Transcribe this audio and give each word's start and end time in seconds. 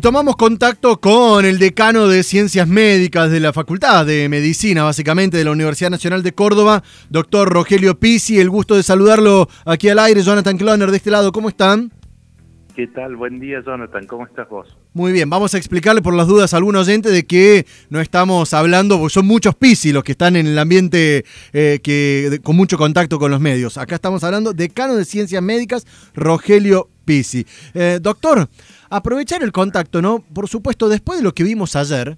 Y 0.00 0.02
tomamos 0.02 0.36
contacto 0.36 0.98
con 0.98 1.44
el 1.44 1.58
decano 1.58 2.08
de 2.08 2.22
Ciencias 2.22 2.66
Médicas 2.66 3.30
de 3.30 3.38
la 3.38 3.52
Facultad 3.52 4.06
de 4.06 4.30
Medicina, 4.30 4.82
básicamente 4.82 5.36
de 5.36 5.44
la 5.44 5.50
Universidad 5.50 5.90
Nacional 5.90 6.22
de 6.22 6.32
Córdoba, 6.32 6.82
doctor 7.10 7.50
Rogelio 7.50 8.00
Pisi. 8.00 8.40
El 8.40 8.48
gusto 8.48 8.76
de 8.76 8.82
saludarlo 8.82 9.46
aquí 9.66 9.90
al 9.90 9.98
aire, 9.98 10.22
Jonathan 10.22 10.56
Cloner, 10.56 10.90
de 10.90 10.96
este 10.96 11.10
lado. 11.10 11.32
¿Cómo 11.32 11.50
están? 11.50 11.92
¿Qué 12.74 12.86
tal? 12.86 13.14
Buen 13.14 13.40
día, 13.40 13.62
Jonathan. 13.62 14.06
¿Cómo 14.06 14.24
estás 14.24 14.48
vos? 14.48 14.74
Muy 14.94 15.12
bien, 15.12 15.28
vamos 15.28 15.52
a 15.52 15.58
explicarle 15.58 16.00
por 16.00 16.14
las 16.14 16.26
dudas 16.26 16.54
a 16.54 16.56
algún 16.56 16.76
oyente 16.76 17.10
de 17.10 17.26
que 17.26 17.66
no 17.90 18.00
estamos 18.00 18.54
hablando, 18.54 18.98
porque 18.98 19.12
son 19.12 19.26
muchos 19.26 19.54
Pisi 19.54 19.92
los 19.92 20.02
que 20.02 20.12
están 20.12 20.34
en 20.34 20.46
el 20.46 20.58
ambiente 20.58 21.26
eh, 21.52 21.78
que, 21.82 22.40
con 22.42 22.56
mucho 22.56 22.78
contacto 22.78 23.18
con 23.18 23.30
los 23.30 23.40
medios. 23.40 23.76
Acá 23.76 23.96
estamos 23.96 24.24
hablando 24.24 24.54
decano 24.54 24.96
de 24.96 25.04
Ciencias 25.04 25.42
Médicas, 25.42 25.86
Rogelio 26.14 26.88
Eh, 27.74 27.98
doctor, 28.00 28.48
aprovechar 28.88 29.42
el 29.42 29.52
contacto, 29.52 30.00
¿no? 30.00 30.20
Por 30.32 30.48
supuesto, 30.48 30.88
después 30.88 31.18
de 31.18 31.24
lo 31.24 31.34
que 31.34 31.42
vimos 31.42 31.74
ayer, 31.76 32.16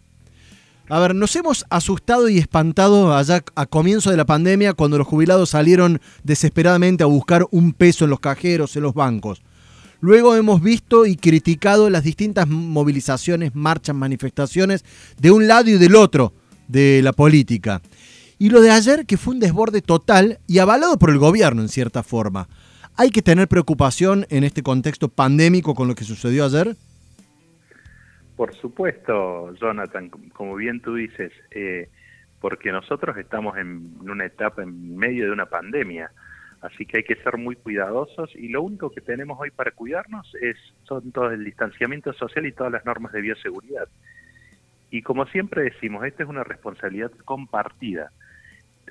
a 0.88 1.00
ver, 1.00 1.14
nos 1.14 1.34
hemos 1.36 1.64
asustado 1.70 2.28
y 2.28 2.38
espantado 2.38 3.16
allá 3.16 3.42
a 3.54 3.66
comienzo 3.66 4.10
de 4.10 4.16
la 4.16 4.26
pandemia 4.26 4.74
cuando 4.74 4.98
los 4.98 5.06
jubilados 5.06 5.50
salieron 5.50 6.00
desesperadamente 6.22 7.02
a 7.02 7.06
buscar 7.06 7.46
un 7.50 7.72
peso 7.72 8.04
en 8.04 8.10
los 8.10 8.20
cajeros, 8.20 8.76
en 8.76 8.82
los 8.82 8.92
bancos. 8.92 9.42
Luego 10.00 10.34
hemos 10.34 10.60
visto 10.60 11.06
y 11.06 11.16
criticado 11.16 11.88
las 11.88 12.02
distintas 12.02 12.48
movilizaciones, 12.48 13.54
marchas, 13.54 13.94
manifestaciones 13.94 14.84
de 15.18 15.30
un 15.30 15.46
lado 15.46 15.70
y 15.70 15.78
del 15.78 15.94
otro 15.94 16.34
de 16.68 17.00
la 17.02 17.12
política. 17.12 17.80
Y 18.38 18.50
lo 18.50 18.60
de 18.60 18.72
ayer, 18.72 19.06
que 19.06 19.16
fue 19.16 19.34
un 19.34 19.40
desborde 19.40 19.80
total 19.80 20.40
y 20.48 20.58
avalado 20.58 20.98
por 20.98 21.10
el 21.10 21.18
gobierno 21.18 21.62
en 21.62 21.68
cierta 21.68 22.02
forma. 22.02 22.48
¿Hay 22.96 23.10
que 23.10 23.22
tener 23.22 23.48
preocupación 23.48 24.26
en 24.30 24.44
este 24.44 24.62
contexto 24.62 25.08
pandémico 25.08 25.74
con 25.74 25.88
lo 25.88 25.94
que 25.94 26.04
sucedió 26.04 26.44
ayer? 26.44 26.76
Por 28.36 28.54
supuesto, 28.56 29.54
Jonathan, 29.54 30.10
como 30.32 30.56
bien 30.56 30.80
tú 30.80 30.94
dices, 30.94 31.32
eh, 31.50 31.88
porque 32.40 32.72
nosotros 32.72 33.16
estamos 33.16 33.56
en 33.56 33.94
una 34.00 34.26
etapa 34.26 34.62
en 34.62 34.96
medio 34.96 35.26
de 35.26 35.32
una 35.32 35.46
pandemia 35.46 36.10
Así 36.62 36.86
que 36.86 36.98
hay 36.98 37.02
que 37.02 37.16
ser 37.16 37.38
muy 37.38 37.56
cuidadosos 37.56 38.30
y 38.36 38.48
lo 38.48 38.62
único 38.62 38.90
que 38.90 39.00
tenemos 39.00 39.36
hoy 39.40 39.50
para 39.50 39.72
cuidarnos 39.72 40.32
es 40.40 40.56
son 40.84 41.10
todo 41.10 41.32
el 41.32 41.44
distanciamiento 41.44 42.12
social 42.12 42.46
y 42.46 42.52
todas 42.52 42.72
las 42.72 42.84
normas 42.84 43.12
de 43.12 43.20
bioseguridad. 43.20 43.88
Y 44.88 45.02
como 45.02 45.26
siempre 45.26 45.64
decimos, 45.64 46.04
esta 46.04 46.22
es 46.22 46.28
una 46.28 46.44
responsabilidad 46.44 47.10
compartida 47.24 48.12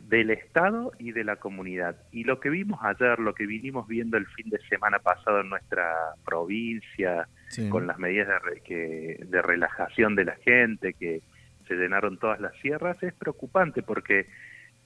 del 0.02 0.31
Estado 0.31 0.92
y 1.00 1.11
de 1.11 1.23
la 1.23 1.36
comunidad. 1.36 1.97
Y 2.11 2.23
lo 2.23 2.39
que 2.39 2.50
vimos 2.50 2.80
ayer, 2.84 3.20
lo 3.20 3.34
que 3.34 3.45
vinimos 3.45 3.88
viendo 3.88 4.17
el 4.17 4.28
fin 4.28 4.50
de 4.50 4.59
semana 4.70 5.00
pasado 5.00 5.42
en 5.42 5.50
nuestra 5.50 6.16
provincia, 6.25 7.28
con 7.70 7.86
las 7.86 8.00
medidas 8.00 8.42
de, 8.66 9.25
de 9.28 9.42
relajación 9.42 10.16
de 10.16 10.25
la 10.25 10.36
gente, 10.38 10.94
que 10.94 11.22
se 11.67 11.75
llenaron 11.75 12.17
todas 12.17 12.39
las 12.39 12.56
sierras, 12.62 13.02
es 13.03 13.14
preocupante 13.14 13.84
porque 13.84 14.28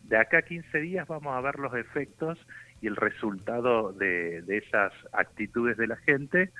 de 0.07 0.17
acá 0.17 0.39
a 0.39 0.41
15 0.43 0.79
días 0.79 1.07
vamos 1.07 1.35
a 1.35 1.41
ver 1.41 1.59
los 1.59 1.73
efectos 1.75 2.37
y 2.81 2.87
el 2.87 2.95
resultado 2.95 3.91
de, 3.93 4.43
esas 4.47 4.93
actitudes 5.11 5.77
de 5.77 5.87
la 5.87 5.97
gente 5.97 6.51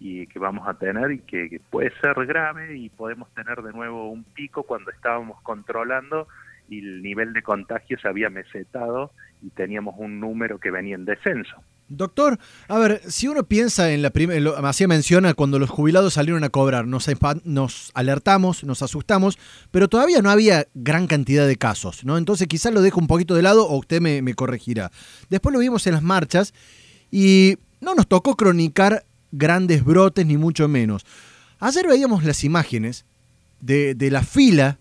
y 0.00 0.26
que 0.26 0.38
vamos 0.38 0.66
a 0.66 0.74
tener 0.74 1.12
y 1.12 1.18
que, 1.20 1.60
puede 1.70 1.92
ser 2.00 2.26
grave 2.26 2.76
y 2.76 2.88
podemos 2.88 3.32
tener 3.34 3.62
de 3.62 3.72
nuevo 3.72 4.10
un 4.10 4.24
pico 4.24 4.62
cuando 4.64 4.90
estábamos 4.90 5.40
controlando 5.42 6.26
y 6.70 6.78
el 6.78 7.02
nivel 7.02 7.32
de 7.32 7.42
contagio 7.42 7.98
se 8.00 8.08
había 8.08 8.30
mesetado 8.30 9.12
y 9.42 9.50
teníamos 9.50 9.96
un 9.98 10.20
número 10.20 10.58
que 10.58 10.70
venía 10.70 10.94
en 10.94 11.04
descenso. 11.04 11.56
Doctor, 11.88 12.38
a 12.68 12.78
ver, 12.78 13.00
si 13.08 13.26
uno 13.26 13.42
piensa 13.42 13.90
en 13.90 14.00
la 14.00 14.10
primera, 14.10 14.52
hacía 14.68 14.86
menciona 14.86 15.34
cuando 15.34 15.58
los 15.58 15.68
jubilados 15.68 16.14
salieron 16.14 16.44
a 16.44 16.48
cobrar, 16.48 16.86
nos, 16.86 17.90
alertamos, 17.94 18.62
nos 18.62 18.82
asustamos, 18.82 19.40
pero 19.72 19.88
todavía 19.88 20.22
no 20.22 20.30
había 20.30 20.68
gran 20.74 21.08
cantidad 21.08 21.48
de 21.48 21.56
casos, 21.56 22.04
¿no? 22.04 22.16
Entonces 22.16 22.46
quizás 22.46 22.72
lo 22.72 22.80
dejo 22.80 23.00
un 23.00 23.08
poquito 23.08 23.34
de 23.34 23.42
lado 23.42 23.66
o 23.66 23.76
usted 23.76 24.00
me, 24.00 24.34
corregirá. 24.34 24.92
Después 25.28 25.52
lo 25.52 25.58
vimos 25.58 25.84
en 25.88 25.94
las 25.94 26.02
marchas 26.02 26.54
y 27.10 27.56
no 27.80 27.96
nos 27.96 28.06
tocó 28.06 28.36
cronicar 28.36 29.04
grandes 29.32 29.84
brotes 29.84 30.24
ni 30.24 30.36
mucho 30.36 30.68
menos. 30.68 31.04
Ayer 31.58 31.88
veíamos 31.88 32.22
las 32.22 32.44
imágenes 32.44 33.04
de, 33.60 33.96
de 33.96 34.12
la 34.12 34.22
fila 34.22 34.78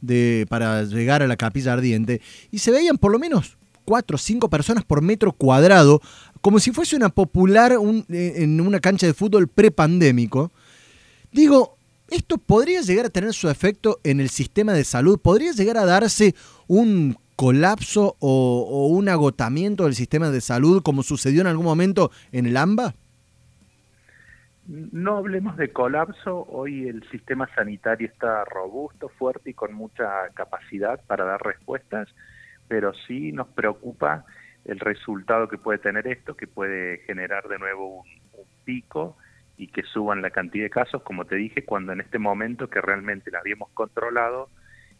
de, 0.00 0.46
para 0.48 0.82
llegar 0.84 1.22
a 1.22 1.26
la 1.26 1.36
capilla 1.36 1.72
ardiente 1.72 2.20
y 2.50 2.58
se 2.58 2.70
veían 2.70 2.98
por 2.98 3.12
lo 3.12 3.18
menos 3.18 3.58
cuatro 3.84 4.16
o 4.16 4.18
cinco 4.18 4.50
personas 4.50 4.84
por 4.84 5.00
metro 5.00 5.32
cuadrado, 5.32 6.02
como 6.42 6.60
si 6.60 6.72
fuese 6.72 6.94
una 6.94 7.08
popular 7.08 7.72
eh, 8.10 8.32
en 8.36 8.60
una 8.60 8.80
cancha 8.80 9.06
de 9.06 9.14
fútbol 9.14 9.48
prepandémico. 9.48 10.52
Digo, 11.32 11.78
¿esto 12.10 12.36
podría 12.36 12.82
llegar 12.82 13.06
a 13.06 13.10
tener 13.10 13.32
su 13.32 13.48
efecto 13.48 13.98
en 14.04 14.20
el 14.20 14.28
sistema 14.28 14.74
de 14.74 14.84
salud? 14.84 15.18
¿Podría 15.18 15.52
llegar 15.52 15.78
a 15.78 15.86
darse 15.86 16.34
un 16.66 17.16
colapso 17.34 18.16
o, 18.18 18.66
o 18.68 18.86
un 18.88 19.08
agotamiento 19.08 19.84
del 19.84 19.94
sistema 19.94 20.30
de 20.30 20.42
salud 20.42 20.82
como 20.82 21.02
sucedió 21.02 21.40
en 21.40 21.46
algún 21.46 21.64
momento 21.64 22.10
en 22.30 22.44
el 22.44 22.58
AMBA? 22.58 22.94
No 24.68 25.16
hablemos 25.16 25.56
de 25.56 25.72
colapso, 25.72 26.46
hoy 26.48 26.88
el 26.88 27.02
sistema 27.10 27.48
sanitario 27.54 28.06
está 28.06 28.44
robusto, 28.44 29.08
fuerte 29.08 29.50
y 29.50 29.54
con 29.54 29.72
mucha 29.72 30.28
capacidad 30.34 31.00
para 31.06 31.24
dar 31.24 31.42
respuestas 31.42 32.08
pero 32.68 32.92
sí 33.06 33.32
nos 33.32 33.48
preocupa 33.48 34.24
el 34.64 34.78
resultado 34.78 35.48
que 35.48 35.58
puede 35.58 35.78
tener 35.78 36.06
esto, 36.06 36.36
que 36.36 36.46
puede 36.46 36.98
generar 36.98 37.48
de 37.48 37.58
nuevo 37.58 38.02
un, 38.02 38.18
pico 38.64 39.16
y 39.56 39.68
que 39.68 39.82
suban 39.82 40.20
la 40.20 40.28
cantidad 40.28 40.64
de 40.64 40.70
casos, 40.70 41.02
como 41.02 41.24
te 41.24 41.36
dije, 41.36 41.64
cuando 41.64 41.92
en 41.92 42.02
este 42.02 42.18
momento 42.18 42.68
que 42.68 42.82
realmente 42.82 43.30
la 43.30 43.38
habíamos 43.38 43.70
controlado, 43.70 44.50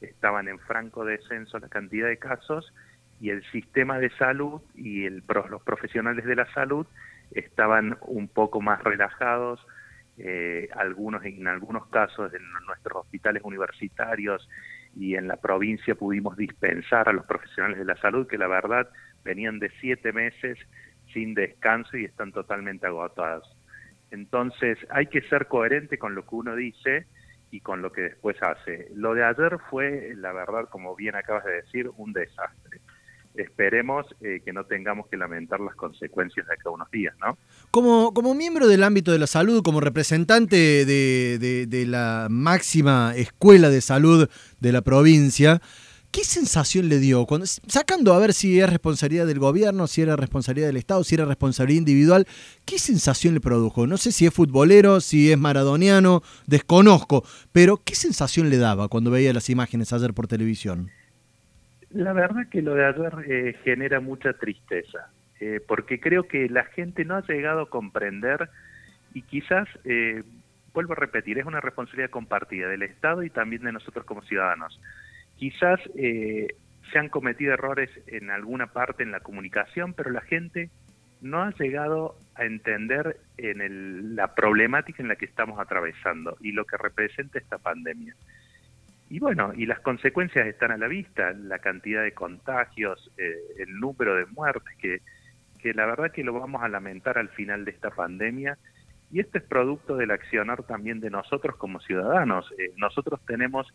estaban 0.00 0.48
en 0.48 0.58
franco 0.58 1.04
descenso 1.04 1.58
la 1.58 1.68
cantidad 1.68 2.08
de 2.08 2.16
casos 2.16 2.72
y 3.20 3.28
el 3.28 3.44
sistema 3.52 3.98
de 3.98 4.08
salud 4.16 4.62
y 4.74 5.04
el, 5.04 5.22
los 5.50 5.62
profesionales 5.62 6.24
de 6.24 6.34
la 6.34 6.50
salud 6.54 6.86
estaban 7.32 7.98
un 8.02 8.28
poco 8.28 8.60
más 8.60 8.82
relajados, 8.82 9.64
eh, 10.18 10.68
algunos 10.74 11.24
en 11.24 11.46
algunos 11.46 11.86
casos 11.88 12.32
en 12.34 12.42
nuestros 12.66 13.04
hospitales 13.04 13.42
universitarios 13.44 14.48
y 14.96 15.14
en 15.14 15.28
la 15.28 15.36
provincia 15.36 15.94
pudimos 15.94 16.36
dispensar 16.36 17.08
a 17.08 17.12
los 17.12 17.24
profesionales 17.24 17.78
de 17.78 17.84
la 17.84 17.96
salud 17.96 18.26
que 18.26 18.38
la 18.38 18.48
verdad 18.48 18.88
venían 19.24 19.58
de 19.60 19.70
siete 19.80 20.12
meses 20.12 20.58
sin 21.12 21.34
descanso 21.34 21.96
y 21.96 22.04
están 22.04 22.32
totalmente 22.32 22.86
agotados. 22.86 23.46
Entonces 24.10 24.78
hay 24.90 25.06
que 25.06 25.22
ser 25.22 25.46
coherente 25.46 25.98
con 25.98 26.14
lo 26.14 26.26
que 26.26 26.34
uno 26.34 26.56
dice 26.56 27.06
y 27.50 27.60
con 27.60 27.80
lo 27.82 27.92
que 27.92 28.02
después 28.02 28.36
hace. 28.42 28.88
Lo 28.94 29.14
de 29.14 29.24
ayer 29.24 29.58
fue, 29.70 30.14
la 30.16 30.32
verdad, 30.32 30.68
como 30.68 30.96
bien 30.96 31.14
acabas 31.14 31.44
de 31.44 31.62
decir, 31.62 31.90
un 31.96 32.12
desastre 32.12 32.77
esperemos 33.42 34.06
eh, 34.20 34.40
que 34.44 34.52
no 34.52 34.64
tengamos 34.64 35.06
que 35.08 35.16
lamentar 35.16 35.60
las 35.60 35.74
consecuencias 35.74 36.46
de 36.46 36.54
acá 36.54 36.70
unos 36.70 36.90
días, 36.90 37.14
¿no? 37.20 37.38
Como, 37.70 38.12
como 38.12 38.34
miembro 38.34 38.66
del 38.66 38.82
ámbito 38.82 39.12
de 39.12 39.18
la 39.18 39.26
salud, 39.26 39.62
como 39.62 39.80
representante 39.80 40.84
de, 40.84 41.66
de, 41.68 41.86
la 41.86 42.26
máxima 42.30 43.12
escuela 43.16 43.70
de 43.70 43.80
salud 43.80 44.28
de 44.60 44.72
la 44.72 44.82
provincia, 44.82 45.60
¿qué 46.10 46.24
sensación 46.24 46.88
le 46.88 46.98
dio? 46.98 47.26
Sacando 47.66 48.14
a 48.14 48.18
ver 48.18 48.32
si 48.32 48.58
es 48.58 48.68
responsabilidad 48.68 49.26
del 49.26 49.38
gobierno, 49.38 49.86
si 49.86 50.02
era 50.02 50.16
responsabilidad 50.16 50.68
del 50.68 50.76
Estado, 50.76 51.04
si 51.04 51.14
era 51.14 51.24
responsabilidad 51.24 51.78
individual, 51.78 52.26
¿qué 52.64 52.78
sensación 52.78 53.34
le 53.34 53.40
produjo? 53.40 53.86
No 53.86 53.98
sé 53.98 54.12
si 54.12 54.26
es 54.26 54.34
futbolero, 54.34 55.00
si 55.00 55.30
es 55.30 55.38
maradoniano, 55.38 56.22
desconozco, 56.46 57.24
pero 57.52 57.76
¿qué 57.84 57.94
sensación 57.94 58.50
le 58.50 58.58
daba 58.58 58.88
cuando 58.88 59.10
veía 59.10 59.32
las 59.32 59.50
imágenes 59.50 59.92
ayer 59.92 60.12
por 60.14 60.26
televisión? 60.26 60.90
La 61.90 62.12
verdad 62.12 62.48
que 62.50 62.62
lo 62.62 62.74
de 62.74 62.84
ayer 62.84 63.12
eh, 63.26 63.56
genera 63.64 64.00
mucha 64.00 64.34
tristeza, 64.34 65.10
eh, 65.40 65.60
porque 65.66 66.00
creo 66.00 66.28
que 66.28 66.48
la 66.48 66.64
gente 66.64 67.04
no 67.04 67.16
ha 67.16 67.22
llegado 67.22 67.62
a 67.62 67.70
comprender 67.70 68.50
y 69.14 69.22
quizás, 69.22 69.66
eh, 69.84 70.22
vuelvo 70.74 70.92
a 70.92 70.96
repetir, 70.96 71.38
es 71.38 71.46
una 71.46 71.60
responsabilidad 71.60 72.10
compartida 72.10 72.68
del 72.68 72.82
Estado 72.82 73.22
y 73.22 73.30
también 73.30 73.62
de 73.62 73.72
nosotros 73.72 74.04
como 74.04 74.22
ciudadanos. 74.22 74.78
Quizás 75.36 75.80
se 75.94 76.98
han 76.98 77.08
cometido 77.08 77.52
errores 77.52 77.90
en 78.08 78.30
alguna 78.30 78.66
parte 78.72 79.04
en 79.04 79.12
la 79.12 79.20
comunicación, 79.20 79.94
pero 79.94 80.10
la 80.10 80.20
gente 80.20 80.68
no 81.20 81.42
ha 81.42 81.52
llegado 81.52 82.16
a 82.34 82.44
entender 82.44 83.18
en 83.36 84.16
la 84.16 84.34
problemática 84.34 85.02
en 85.02 85.08
la 85.08 85.16
que 85.16 85.26
estamos 85.26 85.60
atravesando 85.60 86.36
y 86.40 86.52
lo 86.52 86.64
que 86.64 86.76
representa 86.76 87.38
esta 87.38 87.58
pandemia. 87.58 88.14
Y 89.10 89.20
bueno, 89.20 89.52
y 89.54 89.64
las 89.66 89.80
consecuencias 89.80 90.46
están 90.46 90.70
a 90.70 90.76
la 90.76 90.86
vista, 90.86 91.32
la 91.32 91.58
cantidad 91.58 92.02
de 92.02 92.12
contagios, 92.12 93.10
eh, 93.16 93.36
el 93.58 93.80
número 93.80 94.14
de 94.14 94.26
muertes, 94.26 94.76
que, 94.76 95.00
que 95.60 95.72
la 95.72 95.86
verdad 95.86 96.12
que 96.12 96.24
lo 96.24 96.34
vamos 96.34 96.62
a 96.62 96.68
lamentar 96.68 97.16
al 97.16 97.30
final 97.30 97.64
de 97.64 97.70
esta 97.70 97.90
pandemia. 97.90 98.58
Y 99.10 99.20
esto 99.20 99.38
es 99.38 99.44
producto 99.44 99.96
del 99.96 100.10
accionar 100.10 100.64
también 100.64 101.00
de 101.00 101.08
nosotros 101.08 101.56
como 101.56 101.80
ciudadanos. 101.80 102.52
Eh, 102.58 102.72
nosotros 102.76 103.20
tenemos 103.26 103.66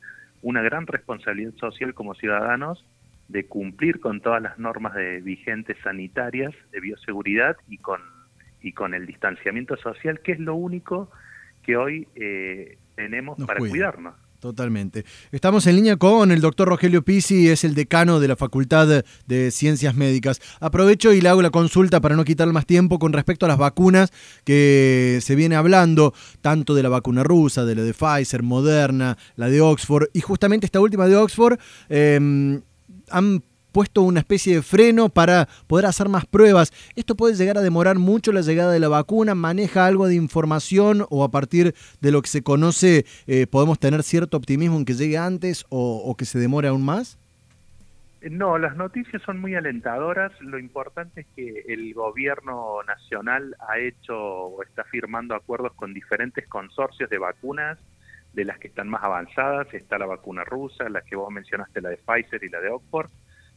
una 0.43 0.61
gran 0.61 0.85
responsabilidad 0.85 1.53
social 1.55 1.95
como 1.95 2.13
ciudadanos 2.13 2.85
de 3.27 3.47
cumplir 3.47 3.99
con 3.99 4.21
todas 4.21 4.41
las 4.41 4.59
normas 4.59 4.93
de 4.93 5.21
vigentes 5.21 5.77
sanitarias, 5.83 6.53
de 6.71 6.79
bioseguridad 6.79 7.57
y 7.67 7.79
con, 7.79 8.01
y 8.61 8.73
con 8.73 8.93
el 8.93 9.07
distanciamiento 9.07 9.75
social, 9.77 10.19
que 10.19 10.33
es 10.33 10.39
lo 10.39 10.53
único 10.53 11.09
que 11.63 11.77
hoy 11.77 12.07
eh, 12.15 12.77
tenemos 12.95 13.43
para 13.45 13.59
cuidarnos. 13.59 14.13
Totalmente. 14.43 15.05
Estamos 15.31 15.65
en 15.67 15.77
línea 15.77 15.95
con 15.95 16.29
el 16.29 16.41
doctor 16.41 16.67
Rogelio 16.67 17.01
Pisi, 17.01 17.47
es 17.47 17.63
el 17.63 17.75
decano 17.75 18.19
de 18.19 18.27
la 18.27 18.35
Facultad 18.35 19.05
de 19.25 19.51
Ciencias 19.51 19.95
Médicas. 19.95 20.41
Aprovecho 20.59 21.13
y 21.13 21.21
le 21.21 21.29
hago 21.29 21.41
la 21.41 21.49
consulta 21.49 22.01
para 22.01 22.17
no 22.17 22.25
quitar 22.25 22.51
más 22.51 22.65
tiempo 22.65 22.99
con 22.99 23.13
respecto 23.13 23.45
a 23.45 23.47
las 23.47 23.57
vacunas 23.57 24.11
que 24.43 25.19
se 25.21 25.35
viene 25.35 25.55
hablando, 25.55 26.13
tanto 26.41 26.75
de 26.75 26.83
la 26.83 26.89
vacuna 26.89 27.23
rusa, 27.23 27.63
de 27.63 27.75
la 27.75 27.83
de 27.83 27.93
Pfizer, 27.93 28.43
Moderna, 28.43 29.17
la 29.37 29.47
de 29.47 29.61
Oxford, 29.61 30.09
y 30.11 30.19
justamente 30.19 30.65
esta 30.65 30.81
última 30.81 31.07
de 31.07 31.15
Oxford 31.15 31.57
eh, 31.87 32.59
han 33.11 33.43
puesto 33.73 34.03
una 34.03 34.21
especie 34.21 34.55
de 34.55 34.61
freno 34.61 35.09
para 35.09 35.49
poder 35.67 35.87
hacer 35.87 36.07
más 36.07 36.25
pruebas. 36.25 36.71
¿Esto 36.95 37.15
puede 37.15 37.35
llegar 37.35 37.57
a 37.57 37.61
demorar 37.61 37.97
mucho 37.97 38.31
la 38.31 38.41
llegada 38.41 38.71
de 38.71 38.79
la 38.79 38.87
vacuna? 38.87 39.35
¿Maneja 39.35 39.85
algo 39.85 40.07
de 40.07 40.15
información 40.15 41.05
o 41.09 41.25
a 41.25 41.31
partir 41.31 41.73
de 41.99 42.11
lo 42.11 42.21
que 42.21 42.29
se 42.29 42.43
conoce 42.43 43.05
eh, 43.27 43.47
podemos 43.47 43.79
tener 43.79 44.03
cierto 44.03 44.37
optimismo 44.37 44.77
en 44.77 44.85
que 44.85 44.93
llegue 44.93 45.17
antes 45.17 45.65
o, 45.69 46.15
que 46.17 46.25
se 46.25 46.39
demore 46.39 46.67
aún 46.67 46.85
más? 46.85 47.17
No, 48.21 48.57
las 48.57 48.77
noticias 48.77 49.21
son 49.23 49.41
muy 49.41 49.55
alentadoras. 49.55 50.31
Lo 50.39 50.57
importante 50.57 51.21
es 51.21 51.27
que 51.35 51.65
el 51.67 51.93
gobierno 51.93 52.81
nacional 52.83 53.55
ha 53.67 53.79
hecho 53.79 54.15
o 54.15 54.63
está 54.63 54.85
firmando 54.85 55.35
acuerdos 55.35 55.73
con 55.73 55.93
diferentes 55.93 56.47
consorcios 56.47 57.09
de 57.09 57.17
vacunas, 57.17 57.77
de 58.33 58.45
las 58.45 58.59
que 58.59 58.67
están 58.67 58.87
más 58.87 59.03
avanzadas. 59.03 59.73
Está 59.73 59.97
la 59.97 60.05
vacuna 60.05 60.45
rusa, 60.45 60.87
la 60.87 61.01
que 61.01 61.17
vos 61.17 61.29
mencionaste, 61.31 61.81
la 61.81 61.89
de 61.89 61.97
Pfizer 61.97 62.43
y 62.43 62.49
la 62.49 62.61
de 62.61 62.69
Oxford. 62.69 63.09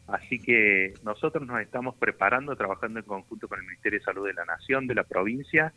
Así 0.08 0.38
que 0.38 0.94
nosotros 1.04 1.46
nos 1.46 1.60
estamos 1.60 1.96
preparando, 1.96 2.54
trabajando 2.54 3.00
en 3.00 3.06
conjunto 3.06 3.48
con 3.48 3.58
el 3.58 3.66
Ministerio 3.66 3.98
de 3.98 4.04
Salud 4.04 4.26
de 4.26 4.34
la 4.34 4.44
Nación, 4.44 4.86
de 4.86 4.94
la 4.94 5.04
provincia, 5.04 5.72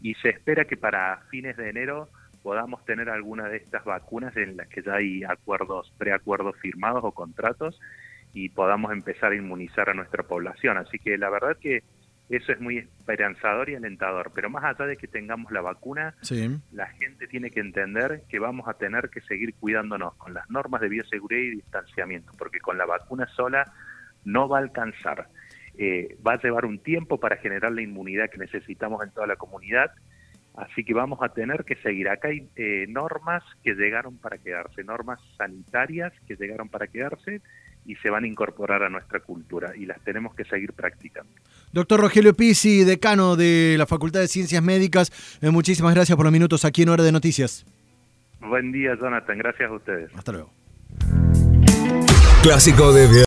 y 0.00 0.14
se 0.14 0.30
espera 0.30 0.64
que 0.64 0.76
para 0.76 1.22
fines 1.30 1.56
de 1.56 1.68
enero 1.68 2.08
podamos 2.42 2.84
tener 2.84 3.10
alguna 3.10 3.48
de 3.48 3.56
estas 3.56 3.84
vacunas 3.84 4.36
en 4.36 4.56
las 4.56 4.68
que 4.68 4.82
ya 4.82 4.94
hay 4.94 5.24
acuerdos, 5.24 5.92
preacuerdos 5.98 6.56
firmados 6.58 7.02
o 7.04 7.12
contratos 7.12 7.78
y 8.32 8.50
podamos 8.50 8.92
empezar 8.92 9.32
a 9.32 9.36
inmunizar 9.36 9.90
a 9.90 9.94
nuestra 9.94 10.22
población. 10.22 10.76
Así 10.76 10.98
que 10.98 11.18
la 11.18 11.28
verdad 11.28 11.56
que 11.58 11.82
eso 12.28 12.52
es 12.52 12.60
muy 12.60 12.78
esperanzador 12.78 13.70
y 13.70 13.76
alentador. 13.76 14.32
Pero 14.34 14.50
más 14.50 14.64
allá 14.64 14.86
de 14.86 14.96
que 14.96 15.06
tengamos 15.06 15.52
la 15.52 15.60
vacuna, 15.60 16.14
la 16.72 16.86
gente 16.88 17.26
tiene 17.28 17.50
que 17.50 17.60
entender 17.60 18.22
que 18.28 18.38
vamos 18.38 18.68
a 18.68 18.74
tener 18.74 19.10
que 19.10 19.20
seguir 19.22 19.54
cuidándonos 19.54 20.14
con 20.14 20.34
las 20.34 20.48
normas 20.50 20.80
de 20.80 20.88
bioseguridad 20.88 21.42
y 21.42 21.56
distanciamiento, 21.56 22.32
porque 22.36 22.60
con 22.60 22.78
la 22.78 22.86
vacuna 22.86 23.26
sola 23.36 23.72
no 24.24 24.48
va 24.48 24.58
a 24.58 24.62
alcanzar. 24.62 25.28
Eh, 25.78 26.16
va 26.26 26.32
a 26.32 26.42
llevar 26.42 26.64
un 26.64 26.78
tiempo 26.78 27.20
para 27.20 27.36
generar 27.36 27.70
la 27.70 27.82
inmunidad 27.82 28.30
que 28.30 28.38
necesitamos 28.38 29.02
en 29.04 29.10
toda 29.12 29.26
la 29.26 29.36
comunidad. 29.36 29.92
Así 30.56 30.84
que 30.84 30.94
vamos 30.94 31.18
a 31.22 31.28
tener 31.28 31.64
que 31.64 31.76
seguir. 31.76 32.08
Acá 32.08 32.28
hay 32.28 32.48
eh, 32.56 32.86
normas 32.88 33.44
que 33.62 33.74
llegaron 33.74 34.16
para 34.16 34.38
quedarse, 34.38 34.82
normas 34.84 35.20
sanitarias 35.36 36.12
que 36.26 36.34
llegaron 36.34 36.70
para 36.70 36.86
quedarse 36.86 37.42
y 37.84 37.94
se 37.96 38.10
van 38.10 38.24
a 38.24 38.26
incorporar 38.26 38.82
a 38.82 38.88
nuestra 38.88 39.20
cultura 39.20 39.76
y 39.76 39.86
las 39.86 40.00
tenemos 40.02 40.34
que 40.34 40.44
seguir 40.44 40.72
practicando. 40.72 41.30
Doctor 41.72 42.00
Rogelio 42.00 42.34
Pisi, 42.34 42.84
decano 42.84 43.36
de 43.36 43.76
la 43.78 43.86
Facultad 43.86 44.20
de 44.20 44.28
Ciencias 44.28 44.62
Médicas, 44.62 45.12
eh, 45.42 45.50
muchísimas 45.50 45.94
gracias 45.94 46.16
por 46.16 46.24
los 46.24 46.32
minutos 46.32 46.64
aquí 46.64 46.82
en 46.82 46.88
Hora 46.88 47.04
de 47.04 47.12
Noticias. 47.12 47.66
Buen 48.40 48.72
día, 48.72 48.96
Jonathan. 49.00 49.38
Gracias 49.38 49.70
a 49.70 49.74
ustedes. 49.74 50.10
Hasta 50.14 50.32
luego. 50.32 50.50
Clásico 52.42 52.92
de 52.92 53.08